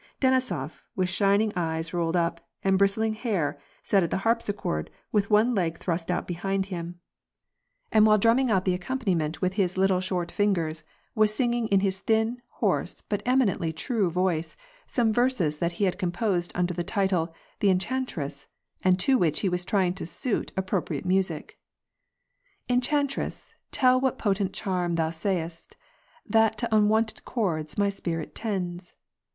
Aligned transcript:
Denisof, 0.19 0.81
with 0.95 1.09
shining 1.09 1.53
eyes 1.55 1.93
rolled 1.93 2.15
up, 2.15 2.43
and 2.63 2.75
bristling 2.79 3.13
hair, 3.13 3.59
sat 3.83 4.01
at 4.01 4.09
the 4.09 4.25
harpsichord 4.25 4.89
with 5.11 5.29
one 5.29 5.53
leg 5.53 5.77
thrust 5.77 6.09
out 6.09 6.25
behind 6.25 6.65
him, 6.65 6.99
and 7.91 8.07
while 8.07 8.13
WAR 8.13 8.13
AND 8.15 8.21
PEACE. 8.21 8.25
69 8.31 8.35
dninuning 8.47 8.51
out 8.51 8.65
the 8.65 8.73
accompaniment 8.73 9.41
with 9.43 9.53
his 9.53 9.77
little, 9.77 10.01
short 10.01 10.31
fin 10.31 10.55
gers, 10.55 10.83
was 11.13 11.35
singing 11.35 11.67
in 11.67 11.81
his 11.81 11.99
thin, 11.99 12.41
hoarse, 12.47 13.01
but 13.03 13.21
eminently 13.27 13.71
true 13.71 14.09
voice, 14.09 14.57
some 14.87 15.13
verses 15.13 15.59
that 15.59 15.73
he 15.73 15.83
had 15.83 15.99
composed 15.99 16.51
under 16.55 16.73
the 16.73 16.83
title 16.83 17.31
<^The 17.59 17.69
Enchantress," 17.69 18.47
and 18.83 18.97
to 19.01 19.19
which 19.19 19.41
he 19.41 19.49
was 19.49 19.63
trying 19.63 19.93
to 19.93 20.07
suit 20.07 20.51
appro 20.57 20.81
priate 20.83 21.05
music, 21.05 21.59
—"Enchantress, 22.75 23.53
tell 23.71 24.01
what 24.01 24.17
potent 24.17 24.51
charm 24.51 24.95
thou 24.95 25.09
swayest, 25.11 25.75
That 26.25 26.57
to 26.57 26.75
unwonted 26.75 27.23
chords 27.23 27.77
my 27.77 27.89
spirit 27.89 28.33
tends 28.33 28.95